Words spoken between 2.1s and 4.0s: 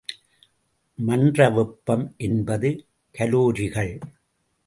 எண்பது கலோரிகள்.